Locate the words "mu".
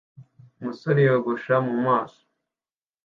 1.65-1.75